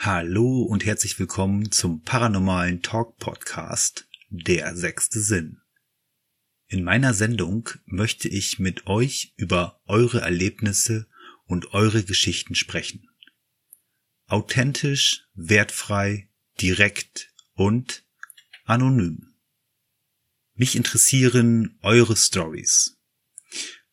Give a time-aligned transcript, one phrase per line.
[0.00, 5.60] Hallo und herzlich willkommen zum paranormalen Talk Podcast Der sechste Sinn.
[6.68, 11.08] In meiner Sendung möchte ich mit euch über eure Erlebnisse
[11.46, 13.08] und eure Geschichten sprechen.
[14.28, 16.28] Authentisch, wertfrei,
[16.60, 18.04] direkt und
[18.66, 19.34] anonym.
[20.54, 22.96] Mich interessieren eure Stories.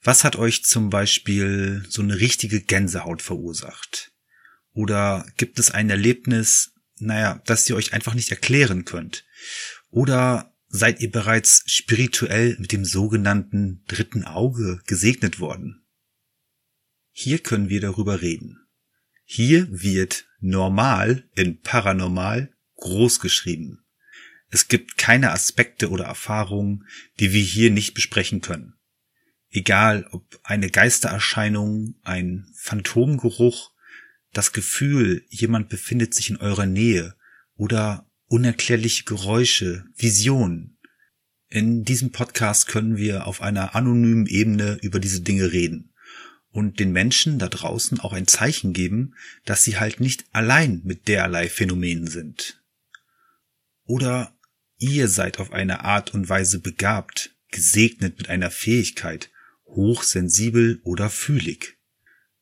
[0.04, 4.15] Was hat euch zum Beispiel so eine richtige Gänsehaut verursacht?
[4.76, 9.26] Oder gibt es ein Erlebnis, naja, das ihr euch einfach nicht erklären könnt?
[9.90, 15.88] Oder seid ihr bereits spirituell mit dem sogenannten dritten Auge gesegnet worden?
[17.12, 18.68] Hier können wir darüber reden.
[19.24, 23.86] Hier wird normal in paranormal groß geschrieben.
[24.50, 26.86] Es gibt keine Aspekte oder Erfahrungen,
[27.22, 28.74] die wir hier nicht besprechen können.
[29.50, 33.72] Egal ob eine Geistererscheinung, ein Phantomgeruch
[34.36, 37.16] das Gefühl, jemand befindet sich in eurer Nähe
[37.56, 40.78] oder unerklärliche Geräusche, Visionen.
[41.48, 45.94] In diesem Podcast können wir auf einer anonymen Ebene über diese Dinge reden
[46.50, 51.08] und den Menschen da draußen auch ein Zeichen geben, dass sie halt nicht allein mit
[51.08, 52.62] derlei Phänomenen sind.
[53.86, 54.38] Oder
[54.78, 59.30] ihr seid auf eine Art und Weise begabt, gesegnet mit einer Fähigkeit,
[59.66, 61.75] hochsensibel oder fühlig.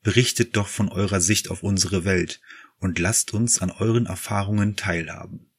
[0.04, 2.40] Berichtet doch von eurer Sicht auf unsere Welt
[2.78, 5.50] und lasst uns an euren Erfahrungen teilhaben.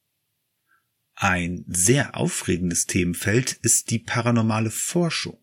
[1.16, 5.40] Ein sehr aufregendes Themenfeld ist die paranormale Forschung.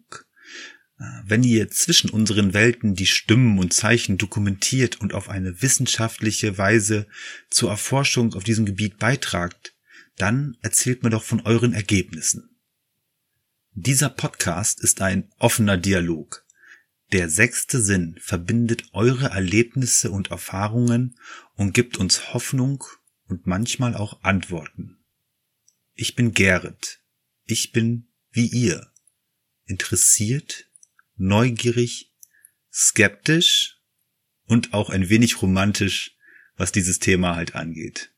[1.25, 7.05] Wenn ihr zwischen unseren Welten die Stimmen und Zeichen dokumentiert und auf eine wissenschaftliche Weise
[7.49, 9.75] zur Erforschung auf diesem Gebiet beitragt,
[10.15, 12.57] dann erzählt mir doch von euren Ergebnissen.
[13.71, 16.42] Dieser Podcast ist ein offener Dialog.
[17.13, 21.15] Der sechste Sinn verbindet eure Erlebnisse und Erfahrungen
[21.53, 22.83] und gibt uns Hoffnung
[23.27, 24.97] und manchmal auch Antworten.
[25.93, 27.03] Ich bin Gerrit.
[27.45, 28.91] Ich bin wie ihr.
[29.65, 30.71] Interessiert,
[31.15, 32.11] neugierig,
[32.73, 33.79] skeptisch
[34.47, 36.17] und auch ein wenig romantisch,
[36.55, 38.11] was dieses Thema halt angeht.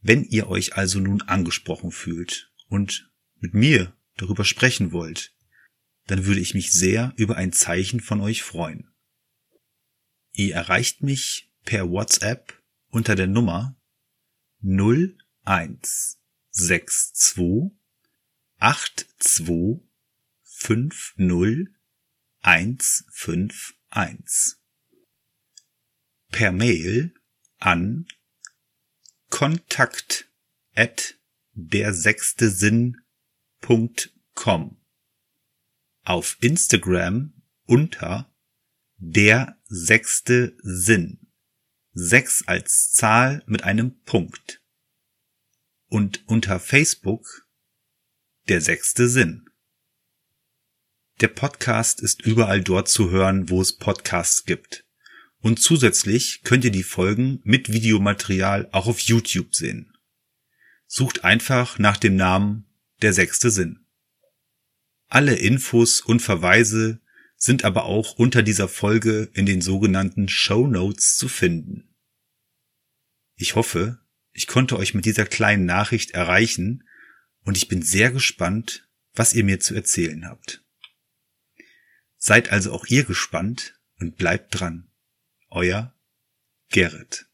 [0.00, 3.10] Wenn ihr euch also nun angesprochen fühlt und
[3.40, 5.34] mit mir darüber sprechen wollt,
[6.06, 8.90] dann würde ich mich sehr über ein Zeichen von euch freuen.
[10.32, 13.76] Ihr erreicht mich per WhatsApp unter der Nummer
[14.62, 16.18] 0162
[17.14, 19.82] 82
[20.42, 21.82] 50
[22.42, 24.56] 151
[26.30, 27.14] per Mail
[27.58, 28.08] an
[29.30, 30.28] kontakt
[30.74, 31.14] at
[31.52, 34.81] der sechste Sinn.com
[36.04, 37.32] auf Instagram
[37.66, 38.32] unter
[38.96, 41.18] der sechste Sinn.
[41.92, 44.62] Sechs als Zahl mit einem Punkt.
[45.88, 47.46] Und unter Facebook
[48.48, 49.48] der sechste Sinn.
[51.20, 54.84] Der Podcast ist überall dort zu hören, wo es Podcasts gibt.
[55.38, 59.92] Und zusätzlich könnt ihr die Folgen mit Videomaterial auch auf YouTube sehen.
[60.86, 62.66] Sucht einfach nach dem Namen
[63.02, 63.81] Der sechste Sinn.
[65.14, 67.02] Alle Infos und Verweise
[67.36, 71.94] sind aber auch unter dieser Folge in den sogenannten Show Notes zu finden.
[73.36, 74.00] Ich hoffe,
[74.32, 76.88] ich konnte euch mit dieser kleinen Nachricht erreichen
[77.44, 80.64] und ich bin sehr gespannt, was ihr mir zu erzählen habt.
[82.16, 84.90] Seid also auch ihr gespannt und bleibt dran.
[85.50, 85.94] Euer
[86.70, 87.26] Gerrit.